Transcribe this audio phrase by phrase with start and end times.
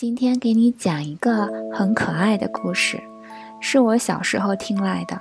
[0.00, 3.02] 今天给你讲一个很可爱的故事，
[3.58, 5.20] 是我小时候听来的。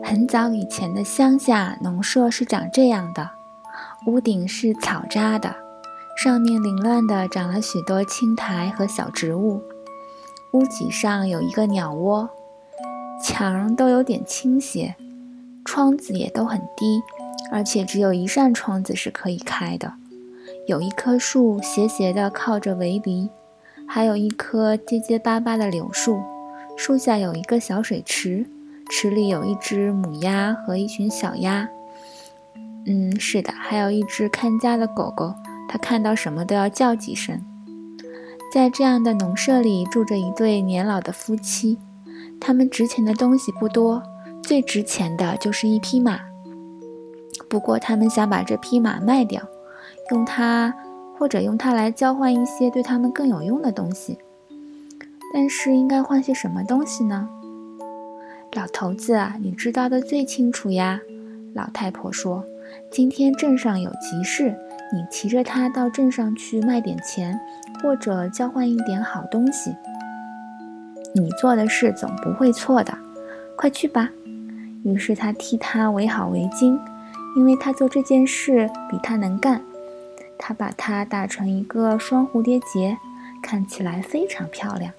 [0.00, 3.28] 很早以前的乡下农舍是长这样的：
[4.06, 5.56] 屋顶是草扎的，
[6.16, 9.60] 上面凌乱地长了许多青苔和小植物。
[10.52, 12.30] 屋脊上有一个鸟窝，
[13.24, 14.94] 墙都有点倾斜，
[15.64, 17.02] 窗子也都很低，
[17.50, 19.94] 而且只有一扇窗子是可以开的。
[20.68, 23.28] 有一棵树斜斜地靠着围篱。
[23.86, 26.20] 还有一棵结结巴巴的柳树，
[26.76, 28.44] 树下有一个小水池，
[28.90, 31.68] 池里有一只母鸭和一群小鸭。
[32.86, 35.34] 嗯，是的，还有一只看家的狗狗，
[35.68, 37.40] 它看到什么都要叫几声。
[38.52, 41.78] 在这样的农舍里住着一对年老的夫妻，
[42.40, 44.02] 他们值钱的东西不多，
[44.42, 46.20] 最值钱的就是一匹马。
[47.48, 49.42] 不过他们想把这匹马卖掉，
[50.10, 50.74] 用它。
[51.18, 54.18] 或者用它来交换一些对他们更有用的东西，
[55.32, 57.28] 但是应该换些什么东西呢？
[58.52, 61.00] 老头子啊，你知道的最清楚呀。
[61.54, 62.44] 老太婆说
[62.90, 64.56] ：“今天镇上有急事，
[64.92, 67.38] 你骑着它到镇上去卖点钱，
[67.82, 69.74] 或者交换一点好东西。
[71.14, 72.96] 你做的事总不会错的，
[73.56, 74.10] 快去吧。”
[74.84, 76.78] 于是他替他围好围巾，
[77.36, 79.60] 因为他做这件事比他能干。
[80.38, 82.96] 他把它打成一个双蝴蝶结，
[83.42, 84.92] 看起来非常漂亮。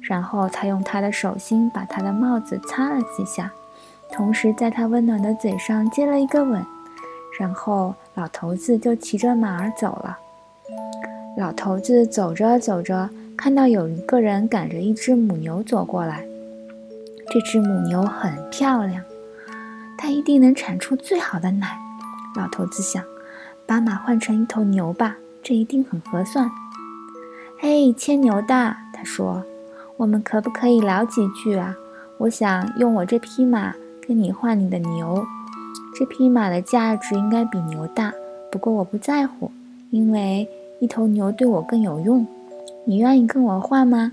[0.00, 3.52] 然后他用他的手心把他的帽子擦了几下，
[4.12, 6.64] 同时在他温暖的嘴上接了一个吻。
[7.38, 10.18] 然后老头子就骑着马儿走了。
[11.38, 16.24] 老头子走着走着，看到有一个人赶着一只母牛走过来。
[17.30, 19.02] 这只母牛很漂亮，
[19.96, 21.78] 它一定能产出最好的奶。
[22.36, 23.02] 老头子想。
[23.72, 26.50] 把马换成一头牛吧，这一定很合算。
[27.58, 29.42] 嘿，牵牛的，他说
[29.96, 31.74] ：“我们可不可以聊几句啊？
[32.18, 33.74] 我想用我这匹马
[34.06, 35.24] 跟你换你的牛。
[35.94, 38.12] 这匹马的价值应该比牛大，
[38.50, 39.50] 不过我不在乎，
[39.88, 40.46] 因为
[40.78, 42.26] 一头牛对我更有用。
[42.84, 44.12] 你愿意跟我换吗？”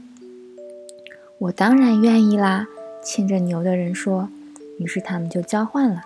[1.38, 2.66] 我当然愿意啦，
[3.04, 4.30] 牵着牛的人说。
[4.78, 6.02] 于是他们就交换了，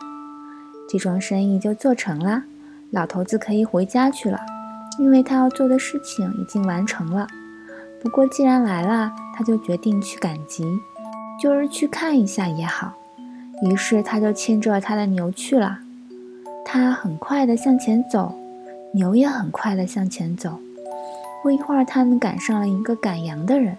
[0.89, 2.45] 这桩生意就做成了。
[2.93, 4.39] 老头子可以回家去了，
[4.99, 7.27] 因为他要做的事情已经完成了。
[7.99, 10.63] 不过既然来了，他就决定去赶集，
[11.41, 12.93] 就是去看一下也好。
[13.63, 15.79] 于是他就牵着他的牛去了。
[16.63, 18.35] 他很快地向前走，
[18.93, 20.59] 牛也很快地向前走。
[21.41, 23.75] 不一会儿，他们赶上了一个赶羊的人。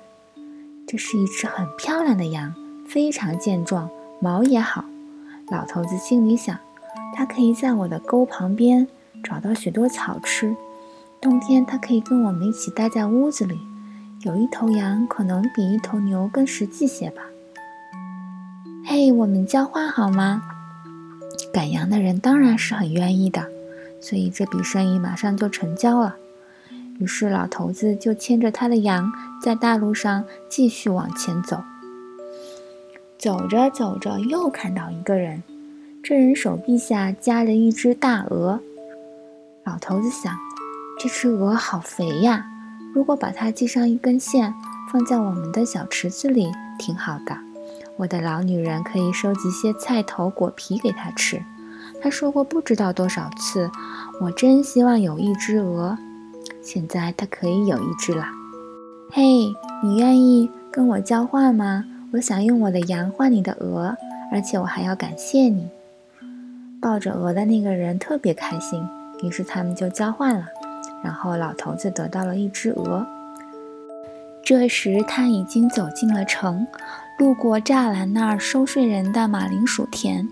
[0.88, 2.53] 这是一只很漂亮的羊，
[2.88, 3.88] 非常健壮，
[4.19, 4.84] 毛也好。
[5.50, 6.58] 老头子心里想，
[7.14, 8.88] 它可以在我的沟旁边。
[9.22, 10.54] 找到许多草吃，
[11.20, 13.58] 冬天它可以跟我们一起待在屋子里。
[14.22, 17.22] 有一头羊可能比一头牛更实际些吧。
[18.86, 20.42] 嘿，我们交换好吗？
[21.53, 23.47] 赶羊的人当然是很愿意的，
[24.00, 26.16] 所以这笔生意马上就成交了。
[26.98, 31.62] 于是老头子就牵着他的羊在大路上继续往前走。
[33.19, 35.42] 走着走着，又看到一个人，
[36.03, 38.60] 这人手臂下夹着一只大鹅。
[39.64, 40.36] 老头子想，
[40.98, 42.44] 这只鹅好肥呀！
[42.94, 44.52] 如果把它系上一根线，
[44.92, 47.34] 放在我们的小池子里，挺好的。
[47.97, 51.42] 我的老女人可以收集些菜头、果皮给它吃。
[52.03, 53.70] 她说过不知道多少次
[54.20, 55.97] ：“我真希望有一只鹅。”
[56.60, 58.26] 现在她可以有一只了。
[59.10, 61.84] 嘿，你愿意跟我交换吗？
[62.12, 63.97] 我想用我的羊换你的鹅，
[64.30, 65.70] 而且我还要感谢你。
[66.82, 68.86] 抱着鹅的那个人特别开心。
[69.22, 70.44] 于是他们就交换了，
[71.02, 73.06] 然后老头子得到了一只鹅。
[74.44, 76.66] 这时他已经走进了城，
[77.19, 80.28] 路过栅栏那儿收税人的马铃薯田，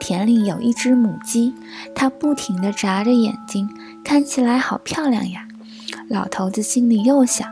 [0.00, 1.54] 田里有一只母鸡，
[1.94, 3.68] 它不停地眨着眼睛，
[4.04, 5.46] 看起来好漂亮呀。
[6.08, 7.48] 老头子心里又想：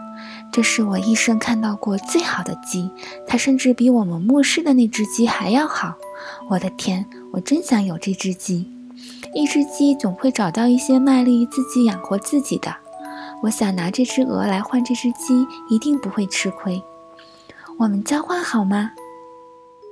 [0.52, 2.90] 这是我一生看到过最好的鸡，
[3.26, 5.94] 它甚至比我们牧师的那只鸡还要好。
[6.48, 8.68] 我的天，我真想有这只鸡。
[9.32, 12.74] 一只鸡总会找到一些卖力自己养活自己的。
[13.42, 16.82] 我想拿这只鹅来换这只鸡，一定不会吃亏。
[17.78, 18.92] 我们交换好吗？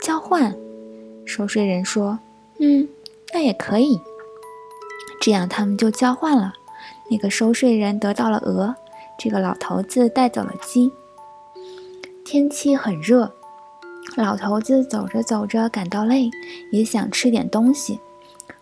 [0.03, 0.55] 交换，
[1.25, 2.19] 收税人说
[2.61, 2.89] ：“嗯，
[3.33, 4.01] 那也可以。”
[5.21, 6.53] 这样他们就交换了。
[7.11, 8.75] 那个收税人得到了鹅，
[9.19, 10.93] 这个老头子带走了鸡。
[12.25, 13.33] 天气很热，
[14.17, 16.29] 老头子走着走着感到累，
[16.71, 17.99] 也想吃点东西。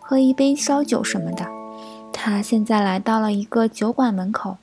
[0.09, 1.45] 喝一杯烧酒什么的。
[2.13, 4.57] 他现在来到了一个酒馆门口，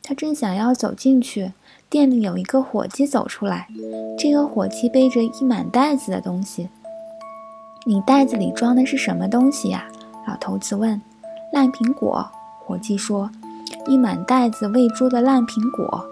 [0.00, 1.50] 他正想要走进去，
[1.90, 3.66] 店里有一个伙计走出来。
[4.16, 6.68] 这个伙计背着一满袋子的东西。
[7.84, 9.88] 你袋子里装的是什么东西呀？
[10.28, 11.02] 老头子问。
[11.52, 12.24] 烂苹果，
[12.64, 13.28] 伙计说。
[13.88, 16.04] 一满袋子喂猪的烂苹果。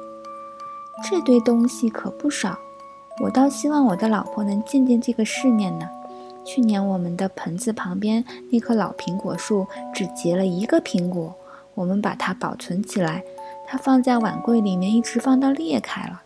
[1.08, 2.58] 这堆东西可不少。
[3.22, 5.88] 我倒希望我的老婆能见见这个世面呢。
[6.44, 11.34] 去年我们的盆子旁边那棵老苹果树只结了一个苹果，
[11.74, 13.22] 我们把它保存起来。
[13.66, 16.22] 它放在碗柜里面，一直放到裂开了。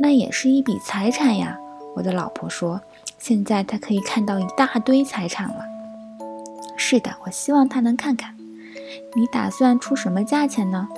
[0.00, 1.56] 那也是一笔财产呀，
[1.94, 2.80] 我的老婆说。
[3.18, 5.64] 现在她可以看到一大堆财产了。
[6.76, 8.36] 是的，我希望她能看看。
[9.16, 10.88] 你打算出什么价钱呢？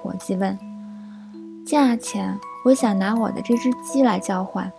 [0.00, 0.58] 伙计问。
[1.66, 4.70] 价钱，我想拿我的这只鸡来交换。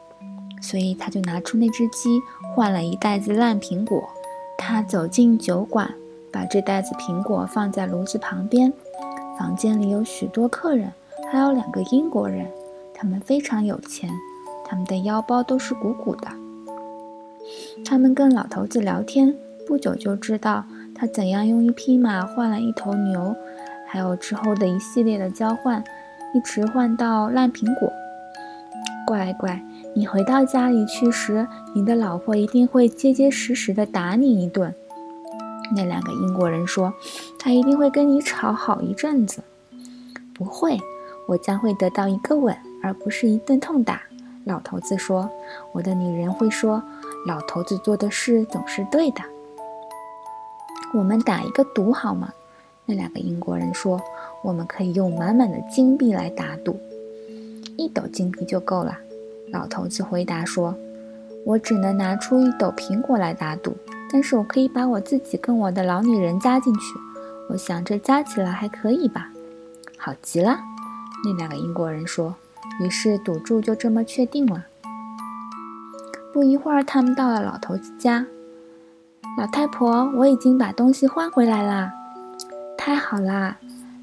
[0.61, 2.19] 所以他就拿出那只鸡，
[2.53, 4.09] 换了一袋子烂苹果。
[4.57, 5.93] 他走进酒馆，
[6.31, 8.71] 把这袋子苹果放在炉子旁边。
[9.37, 10.91] 房间里有许多客人，
[11.31, 12.47] 还有两个英国人，
[12.93, 14.09] 他们非常有钱，
[14.65, 16.27] 他们的腰包都是鼓鼓的。
[17.83, 19.35] 他们跟老头子聊天，
[19.67, 20.63] 不久就知道
[20.95, 23.35] 他怎样用一匹马换了一头牛，
[23.85, 25.83] 还有之后的一系列的交换，
[26.33, 27.91] 一直换到烂苹果。
[29.05, 29.61] 乖乖，
[29.95, 34.73] 你回到家里去时，你的老婆一定会结结实实的打你一顿。
[35.75, 36.93] 那两个英国人说
[37.39, 39.43] ：“他一定会跟你吵好一阵子。”
[40.33, 40.77] 不会，
[41.27, 44.01] 我将会得到一个吻，而不是一顿痛打。
[44.43, 45.29] 老头子说
[45.71, 46.81] ：“我的女人会说，
[47.27, 49.21] 老头子做的事总是对的。”
[50.93, 52.33] 我们打一个赌好吗？
[52.85, 53.99] 那两个英国人说
[54.43, 56.79] ：“我们可以用满满的金币来打赌，
[57.77, 58.97] 一斗金币就够了。”
[59.51, 60.75] 老头子回答说
[61.45, 63.75] ：“我只能拿出一斗苹果来打赌。”
[64.11, 66.95] 但是我可以把我自己跟我的老女人加进去，
[67.49, 69.29] 我想这加起来还可以吧。
[69.97, 70.57] 好极了，
[71.25, 72.33] 那两个英国人说。
[72.79, 74.65] 于是赌注就这么确定了。
[76.33, 78.25] 不一会儿，他们到了老头子家。
[79.37, 81.93] 老太婆，我已经把东西换回来啦。
[82.77, 83.57] 太好啦，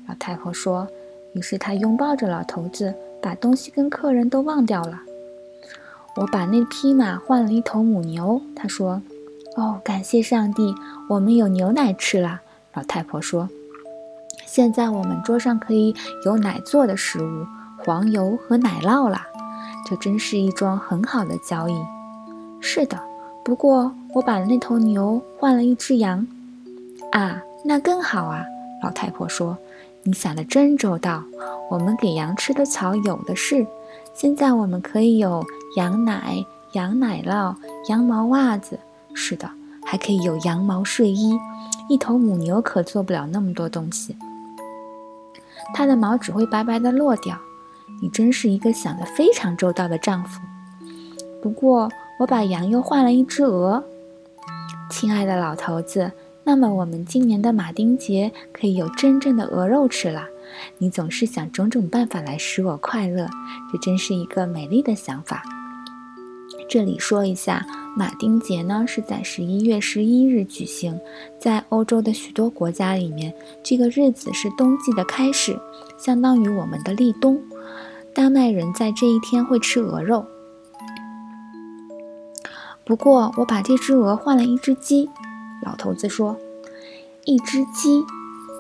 [0.09, 0.89] 老太婆说。
[1.35, 5.01] 于是他拥抱着老头子，把东西跟客人都忘掉了。
[6.17, 9.01] 我把那匹马换了一头母牛，他说。
[9.55, 10.75] 哦，感谢上帝，
[11.11, 12.41] 我们有牛奶吃了。
[12.73, 13.51] 老太婆说
[14.49, 15.95] ：“现在我们桌上可以
[16.25, 17.47] 有奶做的食物，
[17.85, 19.21] 黄油和奶酪了。
[19.85, 21.75] 这真是一桩很好的交易。”
[22.63, 22.99] 是的，
[23.45, 26.27] 不过我把那头牛换了一只羊。
[27.11, 28.43] 啊，那更好啊！
[28.83, 29.55] 老太婆说
[30.05, 31.23] ：“你想的真周到，
[31.71, 33.67] 我们给羊吃的草有的是。
[34.15, 35.45] 现在我们可以有
[35.77, 37.55] 羊奶、羊奶酪、
[37.89, 38.79] 羊毛袜子。”
[39.15, 39.49] 是的，
[39.85, 41.39] 还可以有羊毛睡衣。
[41.89, 44.17] 一头母牛可做不了那么多东西，
[45.75, 47.37] 它的毛只会白白的落掉。
[48.01, 50.41] 你真是一个想得非常周到的丈夫。
[51.43, 51.89] 不过，
[52.19, 53.83] 我把羊又换了一只鹅。
[54.91, 56.11] 亲爱的老头子，
[56.45, 60.27] 那么我们今年的马丁节可以有真正的鹅肉吃了。
[60.79, 63.29] 你总是想种种办法来使我快乐，
[63.73, 65.43] 这真是一个美丽的想法。
[66.69, 67.67] 这里说一下。
[67.95, 70.99] 马丁节呢是在十一月十一日举行，
[71.39, 73.31] 在欧洲的许多国家里面，
[73.63, 75.55] 这个日子是冬季的开始，
[75.99, 77.39] 相当于我们的立冬。
[78.15, 80.25] 丹麦人在这一天会吃鹅肉。
[82.83, 85.07] 不过我把这只鹅换了一只鸡，
[85.63, 86.37] 老头子说
[87.25, 88.05] ：“一只鸡，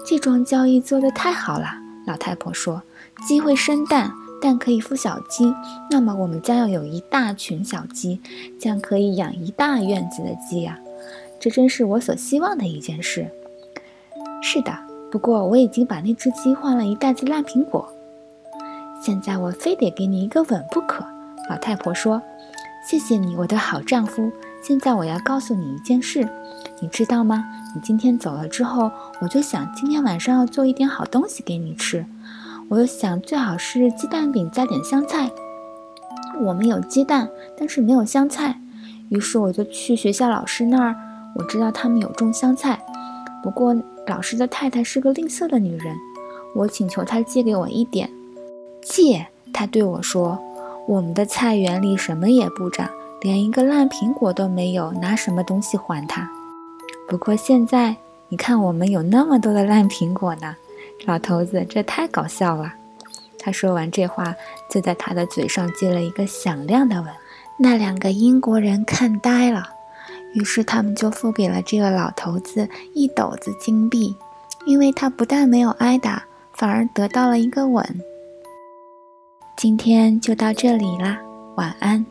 [0.06, 1.66] 这桩交易做得太好了。”
[2.06, 2.82] 老太婆说
[3.26, 5.54] ：“鸡会生蛋。”蛋可以孵小鸡，
[5.88, 8.20] 那么我们将要有一大群小鸡，
[8.58, 10.76] 将可以养一大院子的鸡呀！
[11.38, 13.30] 这真是我所希望的一件事。
[14.42, 14.76] 是的，
[15.12, 17.88] 不过我已经把那只鸡换了一袋子烂苹果。
[19.00, 21.06] 现在我非得给你一个吻不可。
[21.48, 22.20] 老太婆说
[22.84, 24.28] ：“谢谢你，我的好丈夫。
[24.60, 26.28] 现在我要告诉你一件事，
[26.82, 27.44] 你知道吗？
[27.74, 32.04] 你今天走了之后，我就想今天晚上要做一点好东西给你吃。”
[32.68, 35.30] 我又想，最好是鸡蛋饼加点香菜。
[36.40, 38.58] 我们有鸡蛋，但是没有香菜。
[39.10, 40.96] 于是我就去学校老师那儿。
[41.36, 42.82] 我知道他们有种香菜，
[43.42, 45.94] 不过老师的太太是个吝啬的女人。
[46.54, 48.10] 我请求她借给我一点。
[48.82, 49.26] 借？
[49.52, 50.38] 她对我说
[50.88, 52.88] ：“我们的菜园里什么也不长，
[53.20, 56.28] 连一个烂苹果都没有，拿什么东西还她？”
[57.12, 57.94] 不过现在，
[58.30, 60.56] 你看，我们有那么多的烂苹果呢。
[61.04, 62.72] 老头子，这太搞笑了！
[63.38, 64.34] 他说完这话，
[64.70, 67.10] 就在他的嘴上接了一个响亮的吻。
[67.58, 69.68] 那两个英国人看呆了，
[70.32, 74.16] 于是他们就付给了这个老头子一斗子金币，
[74.64, 77.84] 因为他不但没有挨打，反而得到了一个吻。
[79.58, 81.20] 今天就到这里啦，
[81.56, 82.06] 晚安。